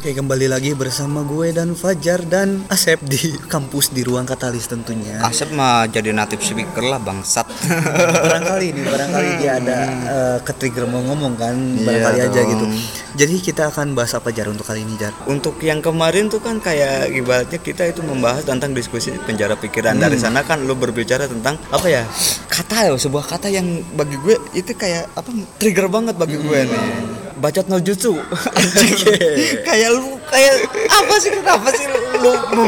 [0.00, 5.20] Oke kembali lagi bersama gue dan Fajar dan Asep di kampus di ruang katalis tentunya.
[5.20, 7.44] Asep mah jadi native speaker lah bangsat.
[8.24, 9.78] barangkali nih barangkali dia ada
[10.08, 12.48] uh, ke-trigger mau ngomong kan Iya barangkali aja dong.
[12.48, 12.66] gitu.
[13.12, 15.12] Jadi kita akan bahas apa Jar untuk kali ini Jar?
[15.28, 20.00] Untuk yang kemarin tuh kan kayak ibaratnya kita itu membahas tentang diskusi penjara pikiran.
[20.00, 22.08] Dari sana kan lu berbicara tentang apa ya?
[22.48, 25.28] Kata ya, sebuah kata yang bagi gue itu kayak apa
[25.60, 27.19] trigger banget bagi gue nih.
[27.40, 28.20] Bacot no jutsu.
[29.66, 30.54] Kayak lu kayak
[30.86, 32.64] apa sih kenapa sih lu lu,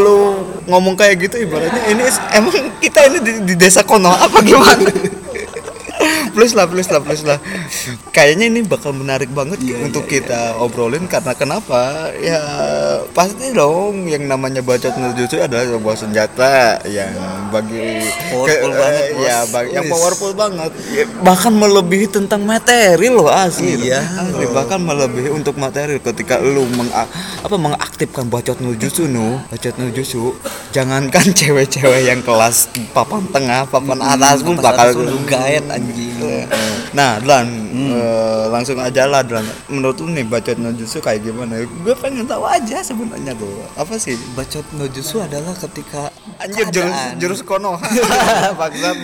[0.00, 0.16] lu
[0.64, 5.19] ngomong kayak gitu ibaratnya ini emang kita ini di, di desa kono apa gimana?
[6.30, 7.38] Plus lah plus lah plus lah
[8.10, 12.40] kayaknya ini bakal menarik banget untuk kita obrolin karena kenapa ya
[13.10, 16.52] pasti dong yang namanya bacot nujutsu adalah sebuah senjata
[16.86, 17.12] yang
[17.50, 19.22] bagi Powerful banget, bos.
[19.22, 20.70] ya bagi- yang powerful banget
[21.20, 23.90] bahkan melebihi tentang materi loh asli.
[23.90, 24.00] Iya.
[24.00, 30.36] Asli, bahkan melebihi untuk materi ketika lu meng apa mengaktifkan bacot nujutsu nu bacot nujutsu
[30.70, 36.19] jangankan cewek-cewek yang kelas papan tengah papan atas pun bakal lu gaet anjing.
[36.92, 39.22] Nah, Dan, eh, langsung aja lah.
[39.70, 41.62] Menurut lu nih bacot nojutsu kayak gimana?
[41.64, 43.50] Gue pengen tahu aja sebenarnya tuh.
[43.78, 44.18] Apa sih?
[44.34, 47.84] Bacot no jutsu adalah ketika Anjir jurus jurus Konoha.
[48.60, 48.96] Bangsat.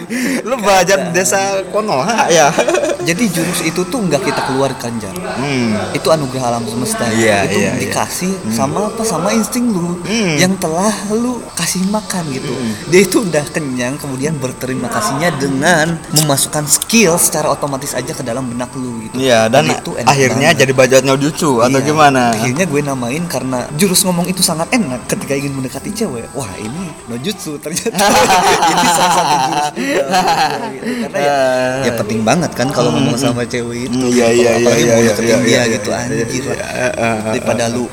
[0.44, 2.48] Lu belajar desa Konoha ya.
[3.08, 5.12] Jadi jurus itu tuh nggak kita keluarkan Jar.
[5.14, 5.92] Hmm.
[5.92, 7.04] Itu anugerah alam semesta.
[7.12, 7.80] Iya, itu iya, iya.
[7.86, 10.36] dikasih sama apa sama insting lu Hmm.
[10.38, 12.52] yang telah lu kasih makan gitu.
[12.90, 18.48] Dia itu udah kenyang kemudian berterima kasihnya dengan memasukkan skill secara otomatis aja ke dalam
[18.56, 19.20] benak lu gitu.
[19.20, 20.60] Iya, dan itu enak akhirnya banget.
[20.64, 21.84] jadi nojutsu atau Iya.
[21.84, 22.22] gimana?
[22.32, 26.32] Akhirnya gue namain karena jurus ngomong itu sangat enak ketika ingin mendekati cewek.
[26.32, 27.92] Wah ini nojutsu ternyata.
[28.72, 29.76] ini salah satu jurus juga,
[30.72, 30.92] gitu.
[31.04, 31.38] Karena ya,
[31.84, 33.96] ya penting banget kan kalau ngomong sama cewek itu.
[34.00, 36.48] Hmm, iya, iya, Apalagi iya, mau iya, deketin iya, dia iya, gitu iya, anjir iya,
[36.48, 36.56] lah.
[36.56, 37.84] iya, iya, Daripada lu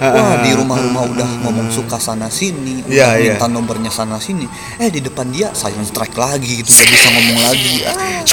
[0.00, 3.32] Wah di rumah-rumah udah ngomong suka sana sini, udah Iya, iya.
[3.36, 4.48] minta nomornya sana sini.
[4.80, 7.74] Eh di depan dia silent strike lagi gitu, gak bisa ngomong lagi.
[7.84, 8.24] Ah,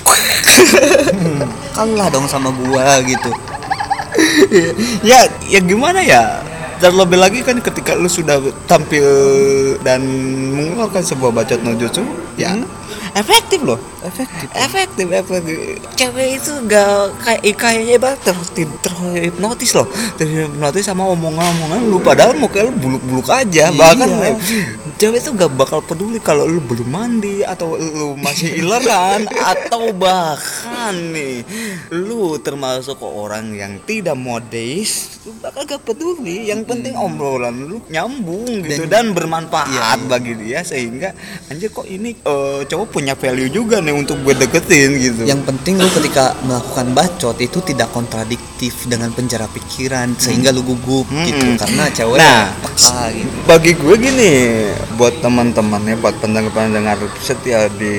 [1.76, 3.32] kalah dong sama gua gitu.
[5.12, 6.42] ya ya gimana ya
[6.78, 8.38] terlebih lagi kan ketika lu sudah
[8.70, 9.06] tampil
[9.82, 10.02] dan
[10.54, 12.06] mengeluarkan sebuah bacot nojutsu
[12.38, 12.54] ya
[13.18, 13.80] efektif loh.
[14.06, 14.48] Efektif.
[14.54, 15.58] efektif efektif.
[15.98, 19.88] Cewek itu gak kayak kayaknya banget ter, ter, terhipnotis loh.
[20.16, 21.98] Terhipnotis sama omongan-omongan lu.
[22.00, 23.74] Padahal muka lu buluk-buluk aja.
[23.74, 24.34] Bahkan Iya.
[24.98, 29.26] cewek itu gak bakal peduli kalau lu belum mandi atau lu masih ileran.
[29.58, 31.44] Atau bahkan nih
[31.92, 36.48] lu termasuk orang yang tidak modis lu bakal gak peduli.
[36.48, 40.08] Yang penting obrolan lu nyambung gitu dan, bermanfaat Iya, iya.
[40.08, 40.60] bagi dia.
[40.64, 41.12] Sehingga
[41.48, 45.22] anjir kok ini eh, cowok punya value juga nih untuk gue deketin gitu.
[45.24, 51.06] Yang penting lu ketika melakukan bacot itu tidak kontradiktif dengan penjara pikiran sehingga lu gugup
[51.08, 51.24] Hmm.
[51.24, 51.46] gitu.
[51.56, 53.32] Karena cewek Nah, peka gitu.
[53.46, 54.32] bagi gue gini
[54.96, 57.94] buat teman-teman ya buat pendengar-pendengar setia di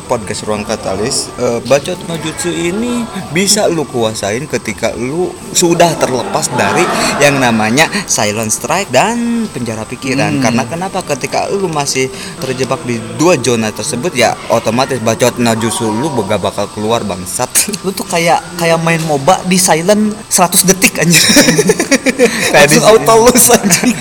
[0.00, 6.46] podcast ruang katalis eh, bacot no jutsu ini bisa lu kuasain ketika lu sudah terlepas
[6.52, 6.86] dari
[7.18, 10.38] yang namanya silent strike dan penjara pikiran.
[10.38, 11.02] Karena kenapa?
[11.02, 12.06] Ketika lu masih
[12.38, 17.50] terjebak di dua zona tersebut ya otomatis bacot no jutsu lu gak bakal keluar bangsat
[17.84, 21.18] Lu tuh kayak kayak main MOBA di silent 100 detik di-
[22.54, 23.94] Langsung auto lose anjing.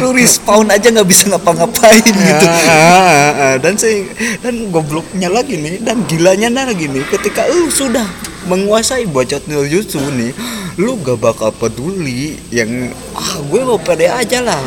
[0.00, 2.46] lu respawn aja nggak bisa ngapa-ngapain gitu.
[2.48, 3.54] Ah, ah, ah.
[3.60, 4.08] dan se
[4.40, 8.04] dan gobloknya lagi nih dan gilanya lagi nih ketika lu sudah
[8.48, 10.32] menguasai bacot jutsu nih
[10.78, 14.62] lu gak bakal peduli yang ah gue mau pede aja lah.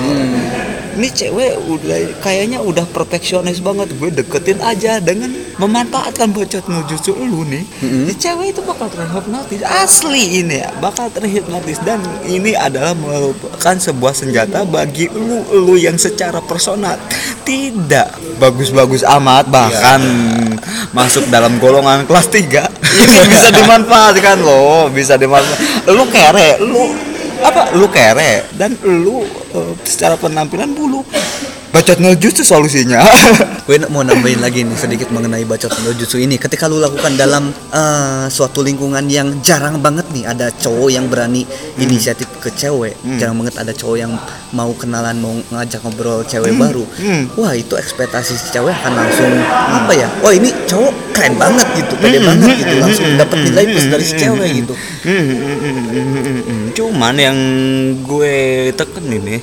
[0.91, 3.95] Ini cewek udah kayaknya udah perfeksionis banget.
[3.95, 7.63] Gue deketin aja dengan memanfaatkan bacot jutsu lu nih
[8.11, 9.63] si cewek itu bakal terhipnotis.
[9.63, 11.79] Asli ini ya bakal terhipnotis.
[11.79, 16.99] Dan ini adalah merupakan sebuah senjata bagi lu lu yang secara personal
[17.51, 18.07] tidak.
[18.39, 19.99] Bagus-bagus amat bahkan
[20.95, 22.67] masuk dalam golongan kelas 3
[22.99, 26.83] ini bisa dimanfaatkan loh bisa dimanfaatkan lu kere lu
[27.41, 29.23] apa lu kere dan lu
[29.55, 31.01] eh, secara penampilan bulu
[31.71, 32.99] bacot ngejutsu solusinya
[33.63, 37.47] gue mau nambahin lagi nih sedikit mengenai bacot no jutsu ini ketika lu lakukan dalam
[37.71, 41.47] eh, suatu lingkungan yang jarang banget nih ada cowok yang berani
[41.79, 44.11] inisiatif ke cewek jarang banget ada cowok yang
[44.51, 47.31] mau kenalan mau ngajak ngobrol cewek baru Hmm.
[47.39, 49.31] wah itu ekspektasi si cewek akan langsung
[49.71, 53.85] apa ya wah ini cowok keren banget gitu pede banget gitu langsung dapat nilai plus
[53.87, 56.65] dari si cewek gitu Hmm, hmm, hmm, hmm, hmm, hmm.
[56.77, 57.37] Cuman yang
[58.05, 58.35] gue
[58.71, 59.41] teken ini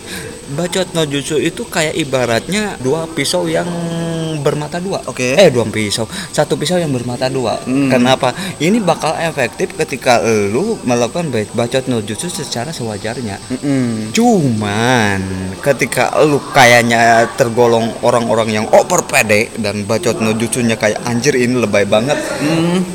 [0.55, 3.69] bacot no jutsu itu kayak ibaratnya dua pisau yang
[4.41, 5.03] bermata dua.
[5.11, 5.35] Oke.
[5.35, 7.59] Eh dua pisau, satu pisau yang bermata dua.
[7.67, 7.91] Hmm.
[7.91, 8.33] Kenapa?
[8.57, 13.37] Ini bakal efektif ketika lu melakukan ba- bacot no jutsu secara sewajarnya.
[13.51, 14.15] Mm-mm.
[14.15, 15.21] Cuman
[15.61, 21.59] ketika lu kayaknya tergolong orang-orang yang over pede dan bacot no jutsunya kayak anjir ini
[21.59, 22.17] lebay banget.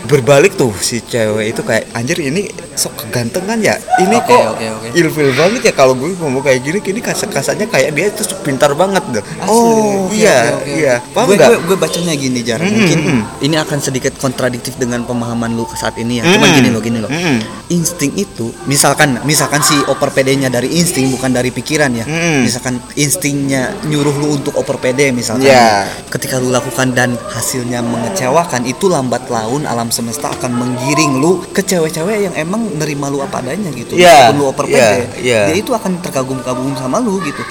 [0.08, 3.76] Berbalik tuh si cewek itu kayak anjir ini sok kegantengan ya.
[4.02, 4.88] Ini Oke, kok oke, oke.
[4.98, 8.74] ilfil banget ya kalau gue ngomong kayak gini kini kas kasarnya kayak dia itu pintar
[8.74, 9.24] banget deh.
[9.46, 10.72] Oh, oke, iya, oke, oke.
[10.74, 10.96] iya.
[11.14, 12.60] Paham gue, gue, gue bacanya gini jar.
[12.60, 13.46] Mm, Mungkin mm, mm.
[13.46, 16.26] ini akan sedikit kontradiktif dengan pemahaman lu saat ini ya.
[16.28, 16.58] Cuman Mm.
[16.60, 17.10] gini loh, gini loh.
[17.10, 17.38] Mm.
[17.72, 22.06] Insting itu, misalkan, misalkan si oper PD-nya dari insting bukan dari pikiran ya.
[22.06, 22.46] Mm.
[22.46, 25.50] Misalkan instingnya nyuruh lu untuk oper PD misalkan.
[25.50, 25.88] Iya.
[26.10, 31.62] Ketika lu lakukan dan hasilnya mengecewakan, itu lambat laun alam semesta akan menggiring lu ke
[31.62, 33.94] cewek-cewek yang emang nerima lu apa adanya gitu.
[33.94, 34.76] Iya, Meskipun lu iya, PD,
[35.20, 35.42] iya.
[35.48, 37.44] dia itu akan terkagum-kagum sama lu gitu.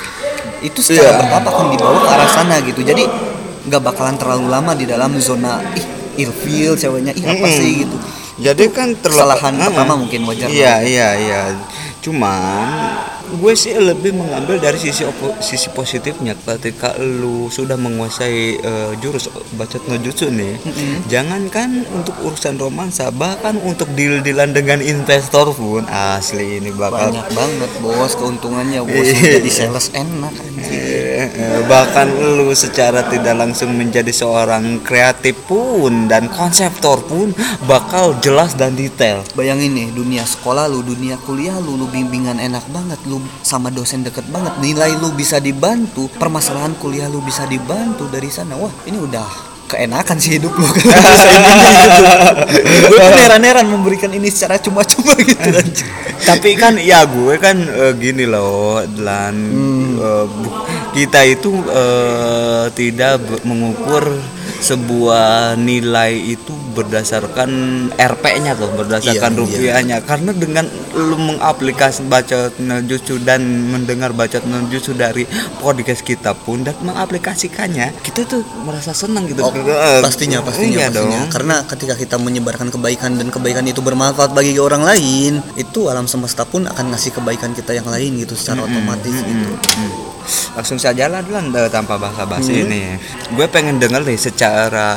[0.61, 1.19] Itu secara Iya.
[1.21, 2.81] bertahap akan dibawa ke arah sana gitu.
[2.81, 3.05] Jadi
[3.63, 5.87] nggak bakalan terlalu lama di dalam zona ih
[6.19, 7.97] ilfeel ceweknya ih apa sih gitu.
[8.39, 11.41] Jadi kan terlepas- Kesalahan Ah, pertama mungkin wajar Iya, iya, iya.
[12.01, 12.67] Cuman
[13.35, 19.27] gue sih lebih mengambil dari sisi opo- sisi positifnya ketika lu sudah menguasai eh, jurus
[19.53, 20.61] bacot no jutsu nih.
[21.07, 27.71] Jangankan untuk urusan romansa, bahkan untuk deal-dealan dengan investor pun asli ini bakal Banyak banget
[27.79, 29.41] bos keuntungannya bos Iya.
[29.41, 31.02] jadi sales enak anjir.
[31.13, 31.29] Eh,
[31.65, 38.73] bahkan lu secara tidak langsung menjadi seorang kreatif pun dan konseptor pun bakal jelas dan
[38.73, 39.21] detail.
[39.33, 44.01] Bayangin nih dunia sekolah lu, dunia kuliah lu, lu bimbingan enak banget, lu sama dosen
[44.01, 48.57] deket banget, nilai lu bisa dibantu, permasalahan kuliah lu bisa dibantu dari sana.
[48.57, 49.29] Wah ini udah
[49.69, 50.85] keenakan sih hidup lu kan.
[52.83, 55.87] Gue pun heran-heran memberikan ini secara cuma-cuma gitu anjir.
[56.23, 59.35] Tapi kan ya gue kan eh, gini loh dan
[59.97, 60.55] eh, bu-
[60.93, 64.13] kita itu eh, tidak mengukur
[64.63, 67.51] sebuah nilai itu berdasarkan
[67.93, 69.43] RP-nya tuh, berdasarkan Iya, iya.
[69.43, 69.97] rupiahnya.
[70.01, 72.55] Karena dengan lu mengaplikasi bacot
[72.87, 75.27] jutsu dan mendengar bacot jutsu dari
[75.59, 79.43] podcast kita pun dan mengaplikasikannya, kita tuh merasa senang gitu.
[79.43, 81.29] Oh, Eh, pastinya pastinya iya pastinya dong.
[81.29, 86.45] karena ketika kita menyebarkan kebaikan dan kebaikan itu bermanfaat bagi orang lain itu alam semesta
[86.45, 90.12] pun akan ngasih kebaikan kita yang lain gitu secara otomatis gitu Hmm.
[90.53, 92.65] Langsung saja lah eh, tanpa basa-basi Hmm.
[92.67, 92.83] ini.
[93.33, 94.89] Gue pengen denger nih secara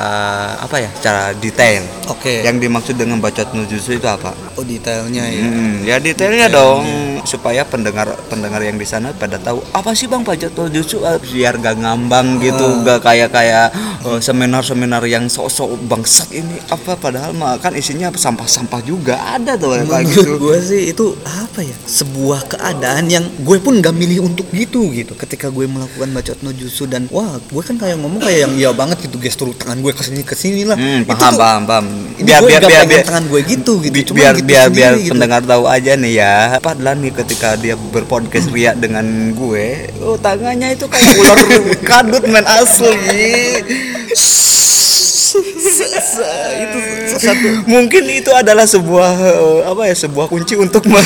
[0.58, 1.84] apa ya, secara detail.
[2.06, 4.36] oke Yang dimaksud dengan bacot no jutsu itu apa?
[4.56, 6.84] oh detailnya ya Hmm, ya detailnya dong
[7.26, 11.58] supaya pendengar pendengar yang di sana pada tahu apa sih bang no jutsu Eh, biar
[11.58, 13.68] gak ngambang gitu, gak kayak kayak
[14.02, 19.76] eh, seminar-seminar yang sok-sok bangsat ini apa padahal mah kan isinya sampah-sampah juga ada tuh
[19.76, 20.32] kayak Menurut gitu.
[20.40, 25.14] gue sih itu apa ya sebuah keadaan yang gue pun gak milih untuk gitu gitu
[25.16, 28.70] ketika gue melakukan bacot no jutsu dan wah gue kan kayak ngomong kayak yang iya
[28.72, 31.62] banget gitu gestur tangan gue ke sini ke sini lah Hmm, Itu paham, tuh- paham,
[31.66, 31.86] paham.
[32.16, 35.12] ini gue gak pegang tangan gue gitu gitu Cuman biar gitu biar sendiri biar gitu.
[35.12, 40.76] pendengar tahu aja nih ya padahal nih ketika dia berpodcast ria dengan gue oh tangannya
[40.76, 41.40] itu kayak ular
[41.90, 43.64] kadut men asli
[45.44, 46.80] itu
[47.18, 47.48] satu.
[47.66, 51.04] Mungkin itu adalah sebuah eh, apa ya sebuah kunci untuk me-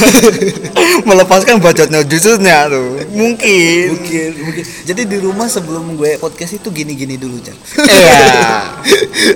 [1.09, 3.01] melepaskan bacotnya jutsunya tuh.
[3.09, 3.85] Mungkin.
[3.95, 4.63] Mungkin mungkin.
[4.85, 7.55] Jadi di rumah sebelum gue podcast itu gini-gini dulu Jan
[7.85, 8.19] iya.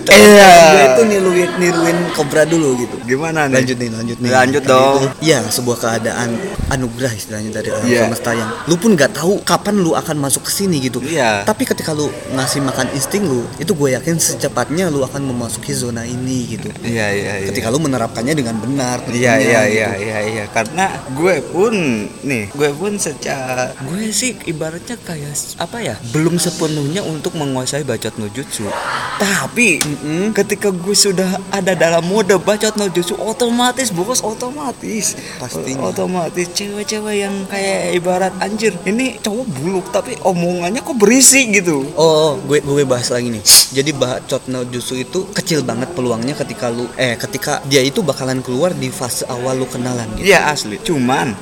[0.13, 0.51] Iya.
[0.71, 2.95] gue itu niruin niruin kobra dulu gitu.
[3.05, 3.59] Gimana nih?
[3.59, 4.29] Lanjut nih lanjut nih.
[4.31, 4.95] Lanjut dong.
[4.99, 6.29] itu, ya sebuah keadaan
[6.69, 8.01] anugerah istilahnya dari alam Iya.
[8.07, 10.99] semesta yang lu pun nggak tahu kapan lu akan masuk ke sini gitu.
[11.03, 11.43] Iya.
[11.43, 16.03] tapi ketika lu ngasih makan insting lu itu gue yakin secepatnya lu akan memasuki zona
[16.03, 16.67] ini gitu.
[16.83, 17.47] Iya iya iya.
[17.51, 19.75] Ketika lu menerapkannya dengan benar Iya iya gitu.
[19.77, 20.43] iya iya iya.
[20.49, 21.73] Karena gue pun
[22.23, 28.15] nih gue pun secara gue sih ibaratnya kayak apa ya belum sepenuhnya untuk menguasai bacot
[28.17, 28.27] no
[29.23, 30.35] jutsu tapi Mm-mm.
[30.35, 35.89] ketika gue sudah ada dalam mode bacot no jutsu otomatis bos otomatis Pastinya.
[35.91, 42.35] otomatis cewek-cewek yang kayak ibarat anjir ini cowok buluk tapi omongannya kok berisi gitu Oh,
[42.49, 43.43] gue gue bahas lagi nih.
[43.73, 48.41] Jadi bacot no jutsu itu kecil banget peluangnya ketika lu eh ketika dia itu bakalan
[48.41, 50.33] keluar di fase awal lu kenalan gitu.
[50.33, 50.77] Iya asli.
[50.81, 51.33] Cuman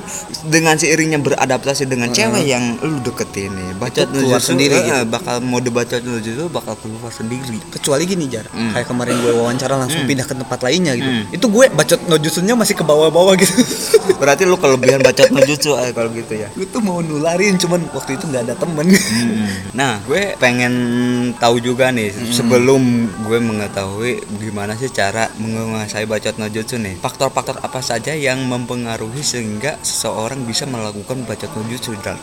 [0.46, 5.08] dengan seiringnya beradaptasi dengan cewek yang lu deketin nih, bacot keluar sendiri gitu.
[5.08, 7.56] bakal mode bacot nujutsu bakal keluar sendiri.
[7.72, 8.76] Kecuali gini jar, Hmm.
[8.76, 11.08] kayak kemarin gue wawancara langsung pindah ke tempat lainnya gitu.
[11.08, 11.24] Hmm.
[11.32, 13.48] Itu gue bacot no jutsunya masih ke bawah-bawah gitu.
[14.20, 16.52] Berarti lu kelebihan bacot nujutsu eh, kalau gitu ya.
[16.52, 18.86] gue tuh mau nularin cuman waktu itu nggak ada temen.
[19.72, 20.74] Nah, gue pengen
[21.40, 22.82] tahu juga nih sebelum
[23.24, 27.00] gue mengetahui gimana sih cara menguasai bacot nojutsu nih.
[27.00, 32.20] Faktor-faktor apa saja yang mempengaruhi sehingga seseorang bisa melakukan bacot nojutsu, Dal?